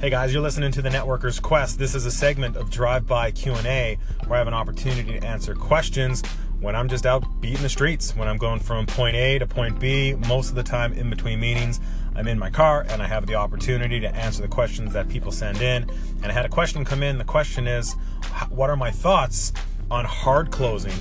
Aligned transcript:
Hey 0.00 0.08
guys, 0.08 0.32
you're 0.32 0.40
listening 0.40 0.72
to 0.72 0.80
the 0.80 0.88
Networker's 0.88 1.38
Quest. 1.38 1.78
This 1.78 1.94
is 1.94 2.06
a 2.06 2.10
segment 2.10 2.56
of 2.56 2.70
Drive-By 2.70 3.32
Q&A 3.32 3.98
where 4.26 4.36
I 4.36 4.38
have 4.38 4.46
an 4.46 4.54
opportunity 4.54 5.20
to 5.20 5.26
answer 5.26 5.54
questions 5.54 6.22
when 6.58 6.74
I'm 6.74 6.88
just 6.88 7.04
out 7.04 7.22
beating 7.42 7.60
the 7.60 7.68
streets, 7.68 8.16
when 8.16 8.26
I'm 8.26 8.38
going 8.38 8.60
from 8.60 8.86
point 8.86 9.14
A 9.14 9.38
to 9.38 9.46
point 9.46 9.78
B, 9.78 10.14
most 10.14 10.48
of 10.48 10.54
the 10.54 10.62
time 10.62 10.94
in 10.94 11.10
between 11.10 11.38
meetings. 11.38 11.80
I'm 12.14 12.28
in 12.28 12.38
my 12.38 12.48
car 12.48 12.86
and 12.88 13.02
I 13.02 13.06
have 13.08 13.26
the 13.26 13.34
opportunity 13.34 14.00
to 14.00 14.08
answer 14.16 14.40
the 14.40 14.48
questions 14.48 14.94
that 14.94 15.10
people 15.10 15.32
send 15.32 15.60
in. 15.60 15.90
And 16.22 16.26
I 16.26 16.32
had 16.32 16.46
a 16.46 16.48
question 16.48 16.82
come 16.82 17.02
in. 17.02 17.18
The 17.18 17.24
question 17.24 17.66
is, 17.66 17.92
what 18.48 18.70
are 18.70 18.76
my 18.76 18.90
thoughts 18.90 19.52
on 19.90 20.04
hard 20.04 20.50
closing. 20.50 20.92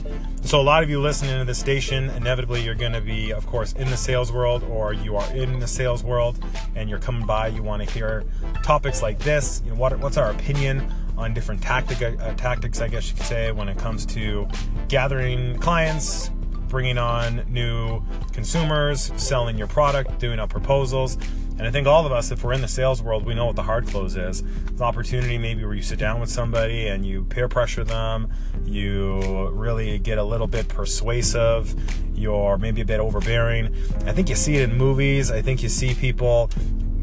So, 0.42 0.60
a 0.60 0.64
lot 0.64 0.82
of 0.82 0.90
you 0.90 1.00
listening 1.00 1.38
to 1.38 1.46
the 1.46 1.54
station, 1.54 2.10
inevitably 2.12 2.64
you're 2.64 2.76
going 2.76 2.94
to 2.94 3.02
be, 3.02 3.32
of 3.32 3.46
course, 3.46 3.74
in 3.74 3.90
the 3.90 3.98
sales 3.98 4.32
world 4.32 4.64
or 4.64 4.94
you 4.94 5.16
are 5.16 5.32
in 5.34 5.60
the 5.60 5.68
sales 5.68 6.04
world 6.04 6.44
and 6.76 6.90
you're 6.90 7.00
coming 7.00 7.26
by. 7.26 7.48
You 7.48 7.62
want 7.62 7.88
to 7.88 7.94
hear 7.94 8.24
topics 8.64 9.02
like 9.02 9.20
this. 9.20 9.62
You 9.64 9.72
know, 9.72 9.78
what, 9.78 9.98
what's 10.00 10.18
our 10.18 10.32
opinion 10.32 10.92
on 11.18 11.34
different 11.34 11.62
tactic, 11.62 12.02
uh, 12.02 12.34
tactics, 12.36 12.82
I 12.82 12.88
guess 12.88 13.10
you 13.10 13.16
could 13.16 13.26
say, 13.26 13.52
when 13.52 13.68
it 13.68 13.78
comes 13.78 14.06
to 14.08 14.48
gathering 14.88 15.58
clients, 15.60 16.32
bringing 16.70 16.98
on 16.98 17.44
new 17.50 18.02
consumers, 18.32 19.12
selling 19.18 19.58
your 19.58 19.68
product, 19.68 20.20
doing 20.20 20.40
up 20.40 20.50
proposals. 20.50 21.18
And 21.60 21.68
I 21.68 21.72
think 21.72 21.88
all 21.88 22.06
of 22.06 22.14
us, 22.14 22.32
if 22.32 22.42
we're 22.42 22.54
in 22.54 22.62
the 22.62 22.70
sales 22.70 23.04
world, 23.04 23.26
we 23.26 23.36
know 23.36 23.46
what 23.46 23.58
the 23.58 23.64
hard 23.64 23.86
close 23.86 24.16
is. 24.16 24.40
It's 24.40 24.80
an 24.80 24.82
opportunity 24.82 25.38
maybe 25.38 25.66
where 25.66 25.74
you 25.74 25.82
sit 25.82 26.00
down 26.00 26.22
with 26.22 26.30
somebody 26.30 26.88
and 26.88 27.06
you 27.06 27.26
peer 27.26 27.50
pressure 27.50 27.84
them, 27.84 28.32
you 28.64 29.50
really 29.50 30.00
get 30.00 30.18
a 30.18 30.24
little 30.24 30.48
bit 30.48 30.70
persuasive, 30.70 31.76
you're 32.18 32.58
maybe 32.58 32.80
a 32.80 32.86
bit 32.86 33.02
overbearing. 33.02 33.76
I 34.06 34.14
think 34.14 34.30
you 34.30 34.36
see 34.36 34.56
it 34.56 34.70
in 34.70 34.78
movies. 34.78 35.32
I 35.32 35.42
think 35.42 35.62
you 35.62 35.68
see 35.68 35.94
people 35.94 36.50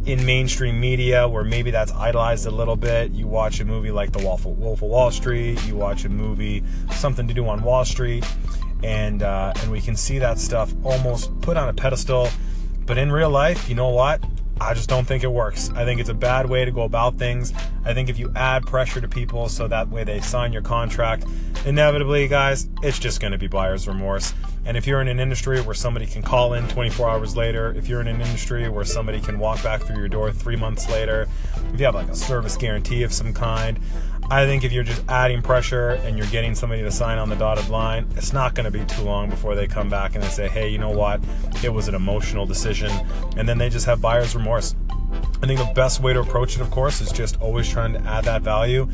in 0.06 0.24
mainstream 0.24 0.80
media 0.80 1.28
where 1.28 1.44
maybe 1.44 1.70
that's 1.70 1.92
idolized 1.92 2.46
a 2.46 2.50
little 2.50 2.76
bit. 2.76 3.10
You 3.12 3.26
watch 3.26 3.60
a 3.60 3.64
movie 3.66 3.90
like 3.90 4.12
The 4.12 4.24
Wolf 4.24 4.46
of, 4.46 4.56
Wolf 4.56 4.80
of 4.80 4.88
Wall 4.88 5.10
Street, 5.10 5.62
you 5.66 5.76
watch 5.76 6.06
a 6.06 6.08
movie, 6.08 6.64
Something 6.92 7.28
to 7.28 7.34
Do 7.34 7.46
on 7.46 7.62
Wall 7.62 7.84
Street, 7.84 8.24
and 8.82 9.22
uh, 9.22 9.52
and 9.56 9.70
we 9.70 9.82
can 9.82 9.96
see 9.96 10.18
that 10.20 10.38
stuff 10.38 10.72
almost 10.82 11.38
put 11.42 11.58
on 11.58 11.68
a 11.68 11.74
pedestal. 11.74 12.30
But 12.86 12.96
in 12.96 13.12
real 13.12 13.30
life, 13.30 13.68
you 13.68 13.74
know 13.74 13.88
what? 13.88 14.24
I 14.60 14.72
just 14.72 14.88
don't 14.88 15.04
think 15.04 15.22
it 15.22 15.30
works. 15.30 15.70
I 15.74 15.84
think 15.84 16.00
it's 16.00 16.08
a 16.08 16.14
bad 16.14 16.48
way 16.48 16.64
to 16.64 16.70
go 16.70 16.82
about 16.82 17.16
things. 17.16 17.52
I 17.84 17.92
think 17.92 18.08
if 18.08 18.18
you 18.18 18.32
add 18.34 18.64
pressure 18.64 19.00
to 19.00 19.08
people 19.08 19.48
so 19.48 19.68
that 19.68 19.90
way 19.90 20.02
they 20.02 20.20
sign 20.20 20.52
your 20.52 20.62
contract, 20.62 21.24
inevitably, 21.66 22.26
guys, 22.26 22.68
it's 22.82 22.98
just 22.98 23.20
going 23.20 23.32
to 23.32 23.38
be 23.38 23.48
buyer's 23.48 23.86
remorse. 23.86 24.32
And 24.64 24.76
if 24.76 24.86
you're 24.86 25.00
in 25.00 25.08
an 25.08 25.20
industry 25.20 25.60
where 25.60 25.74
somebody 25.74 26.06
can 26.06 26.22
call 26.22 26.54
in 26.54 26.66
24 26.68 27.08
hours 27.08 27.36
later, 27.36 27.74
if 27.76 27.86
you're 27.86 28.00
in 28.00 28.08
an 28.08 28.20
industry 28.20 28.68
where 28.68 28.84
somebody 28.84 29.20
can 29.20 29.38
walk 29.38 29.62
back 29.62 29.82
through 29.82 29.98
your 29.98 30.08
door 30.08 30.32
three 30.32 30.56
months 30.56 30.88
later, 30.90 31.28
if 31.72 31.78
you 31.78 31.84
have 31.84 31.94
like 31.94 32.08
a 32.08 32.16
service 32.16 32.56
guarantee 32.56 33.02
of 33.02 33.12
some 33.12 33.32
kind, 33.32 33.78
I 34.28 34.44
think 34.44 34.64
if 34.64 34.72
you're 34.72 34.82
just 34.82 35.04
adding 35.08 35.40
pressure 35.40 35.90
and 35.90 36.18
you're 36.18 36.26
getting 36.26 36.56
somebody 36.56 36.82
to 36.82 36.90
sign 36.90 37.18
on 37.18 37.28
the 37.28 37.36
dotted 37.36 37.68
line, 37.68 38.08
it's 38.16 38.32
not 38.32 38.54
going 38.54 38.64
to 38.64 38.72
be 38.72 38.84
too 38.84 39.02
long 39.02 39.30
before 39.30 39.54
they 39.54 39.68
come 39.68 39.88
back 39.88 40.16
and 40.16 40.24
they 40.24 40.28
say, 40.28 40.48
hey, 40.48 40.68
you 40.68 40.78
know 40.78 40.90
what? 40.90 41.20
It 41.62 41.72
was 41.72 41.86
an 41.86 41.94
emotional 41.94 42.44
decision. 42.44 42.90
And 43.36 43.48
then 43.48 43.56
they 43.58 43.68
just 43.68 43.86
have 43.86 44.00
buyer's 44.00 44.34
remorse. 44.34 44.74
I 45.42 45.46
think 45.46 45.60
the 45.60 45.72
best 45.76 46.00
way 46.00 46.12
to 46.12 46.20
approach 46.20 46.56
it, 46.56 46.60
of 46.60 46.72
course, 46.72 47.00
is 47.00 47.12
just 47.12 47.40
always 47.40 47.68
trying 47.68 47.92
to 47.92 48.00
add 48.00 48.24
that 48.24 48.42
value. 48.42 48.88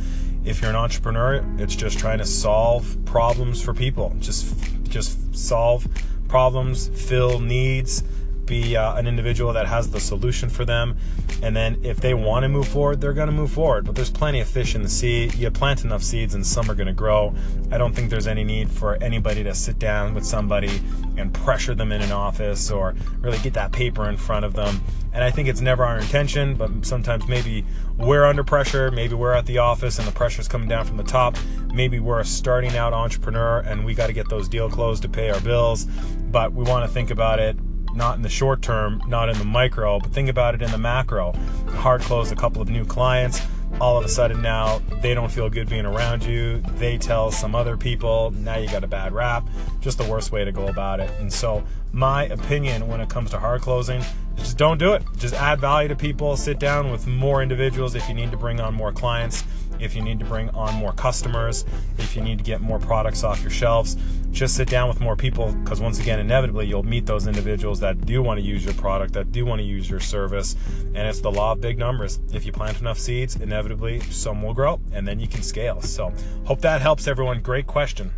If 0.44 0.60
you're 0.60 0.70
an 0.70 0.76
entrepreneur, 0.76 1.42
it's 1.56 1.76
just 1.76 1.98
trying 1.98 2.18
to 2.18 2.26
solve 2.26 2.98
problems 3.06 3.62
for 3.62 3.72
people. 3.72 4.14
Just, 4.18 4.54
just 4.84 5.34
solve 5.34 5.86
problems, 6.28 6.88
fill 6.88 7.38
needs, 7.40 8.04
be 8.46 8.76
uh, 8.76 8.96
an 8.96 9.06
individual 9.06 9.52
that 9.52 9.66
has 9.66 9.90
the 9.90 10.00
solution 10.00 10.48
for 10.48 10.64
them. 10.64 10.96
And 11.42 11.56
then 11.56 11.78
if 11.82 12.00
they 12.00 12.14
want 12.14 12.44
to 12.44 12.48
move 12.48 12.68
forward, 12.68 13.00
they're 13.00 13.12
going 13.12 13.28
to 13.28 13.34
move 13.34 13.50
forward. 13.50 13.84
But 13.84 13.94
there's 13.94 14.10
plenty 14.10 14.40
of 14.40 14.48
fish 14.48 14.74
in 14.74 14.82
the 14.82 14.88
sea. 14.88 15.30
You 15.36 15.50
plant 15.50 15.84
enough 15.84 16.02
seeds 16.02 16.34
and 16.34 16.46
some 16.46 16.70
are 16.70 16.74
going 16.74 16.86
to 16.86 16.92
grow. 16.92 17.34
I 17.70 17.78
don't 17.78 17.94
think 17.94 18.10
there's 18.10 18.26
any 18.26 18.44
need 18.44 18.70
for 18.70 18.96
anybody 19.02 19.42
to 19.44 19.54
sit 19.54 19.78
down 19.78 20.14
with 20.14 20.24
somebody 20.24 20.80
and 21.16 21.32
pressure 21.32 21.74
them 21.74 21.92
in 21.92 22.00
an 22.02 22.12
office 22.12 22.70
or 22.70 22.94
really 23.20 23.38
get 23.38 23.54
that 23.54 23.72
paper 23.72 24.08
in 24.08 24.16
front 24.16 24.44
of 24.44 24.54
them. 24.54 24.80
And 25.12 25.22
I 25.22 25.30
think 25.30 25.48
it's 25.48 25.60
never 25.60 25.84
our 25.84 25.98
intention, 25.98 26.54
but 26.54 26.86
sometimes 26.86 27.28
maybe 27.28 27.64
we're 27.98 28.24
under 28.24 28.42
pressure. 28.42 28.90
Maybe 28.90 29.14
we're 29.14 29.34
at 29.34 29.44
the 29.46 29.58
office 29.58 29.98
and 29.98 30.08
the 30.08 30.12
pressure's 30.12 30.48
coming 30.48 30.68
down 30.68 30.86
from 30.86 30.96
the 30.96 31.02
top. 31.02 31.36
Maybe 31.74 32.00
we're 32.00 32.20
a 32.20 32.24
starting 32.24 32.76
out 32.76 32.94
entrepreneur 32.94 33.60
and 33.60 33.84
we 33.84 33.94
got 33.94 34.06
to 34.06 34.12
get 34.12 34.28
those 34.30 34.48
deal 34.48 34.70
closed 34.70 35.02
to 35.02 35.08
pay 35.08 35.28
our 35.30 35.40
bills. 35.40 35.84
But 35.84 36.52
we 36.52 36.64
want 36.64 36.86
to 36.86 36.92
think 36.92 37.10
about 37.10 37.40
it 37.40 37.56
not 37.94 38.16
in 38.16 38.22
the 38.22 38.28
short 38.28 38.62
term, 38.62 39.02
not 39.06 39.28
in 39.28 39.38
the 39.38 39.44
micro, 39.44 39.98
but 39.98 40.12
think 40.12 40.28
about 40.28 40.54
it 40.54 40.62
in 40.62 40.70
the 40.70 40.78
macro. 40.78 41.32
Hard 41.68 42.00
close 42.02 42.30
a 42.30 42.36
couple 42.36 42.62
of 42.62 42.68
new 42.68 42.84
clients. 42.84 43.40
All 43.80 43.96
of 43.96 44.04
a 44.04 44.08
sudden 44.08 44.42
now 44.42 44.80
they 45.00 45.14
don't 45.14 45.30
feel 45.30 45.48
good 45.48 45.68
being 45.68 45.86
around 45.86 46.24
you. 46.24 46.58
They 46.76 46.98
tell 46.98 47.30
some 47.30 47.54
other 47.54 47.76
people, 47.76 48.30
now 48.32 48.56
you 48.56 48.68
got 48.68 48.84
a 48.84 48.88
bad 48.88 49.12
rap. 49.12 49.46
Just 49.80 49.98
the 49.98 50.04
worst 50.04 50.32
way 50.32 50.44
to 50.44 50.52
go 50.52 50.66
about 50.66 51.00
it. 51.00 51.10
And 51.18 51.32
so, 51.32 51.64
my 51.92 52.24
opinion 52.24 52.88
when 52.88 53.00
it 53.00 53.08
comes 53.08 53.30
to 53.30 53.38
hard 53.38 53.60
closing 53.60 54.02
just 54.36 54.56
don't 54.56 54.78
do 54.78 54.92
it. 54.92 55.02
Just 55.16 55.34
add 55.34 55.60
value 55.60 55.88
to 55.88 55.96
people. 55.96 56.36
Sit 56.36 56.58
down 56.58 56.90
with 56.90 57.06
more 57.06 57.42
individuals 57.42 57.94
if 57.94 58.08
you 58.08 58.14
need 58.14 58.30
to 58.30 58.36
bring 58.36 58.60
on 58.60 58.74
more 58.74 58.92
clients, 58.92 59.44
if 59.82 59.94
you 59.94 60.02
need 60.02 60.18
to 60.20 60.24
bring 60.24 60.48
on 60.50 60.74
more 60.74 60.92
customers, 60.92 61.64
if 61.98 62.14
you 62.16 62.22
need 62.22 62.38
to 62.38 62.44
get 62.44 62.60
more 62.60 62.78
products 62.78 63.24
off 63.24 63.42
your 63.42 63.50
shelves. 63.50 63.96
Just 64.30 64.56
sit 64.56 64.68
down 64.68 64.88
with 64.88 65.00
more 65.00 65.16
people 65.16 65.52
because 65.52 65.80
once 65.80 65.98
again, 65.98 66.18
inevitably, 66.18 66.66
you'll 66.66 66.82
meet 66.82 67.04
those 67.04 67.26
individuals 67.26 67.80
that 67.80 68.06
do 68.06 68.22
want 68.22 68.40
to 68.40 68.46
use 68.46 68.64
your 68.64 68.74
product, 68.74 69.12
that 69.14 69.32
do 69.32 69.44
want 69.44 69.58
to 69.58 69.64
use 69.64 69.90
your 69.90 70.00
service. 70.00 70.56
And 70.94 70.98
it's 70.98 71.20
the 71.20 71.30
law 71.30 71.52
of 71.52 71.60
big 71.60 71.78
numbers. 71.78 72.20
If 72.32 72.46
you 72.46 72.52
plant 72.52 72.80
enough 72.80 72.98
seeds, 72.98 73.36
inevitably 73.36 74.00
some 74.00 74.42
will 74.42 74.54
grow 74.54 74.80
and 74.92 75.06
then 75.06 75.20
you 75.20 75.28
can 75.28 75.42
scale. 75.42 75.82
So, 75.82 76.12
hope 76.44 76.60
that 76.62 76.80
helps 76.80 77.06
everyone. 77.06 77.40
Great 77.40 77.66
question. 77.66 78.12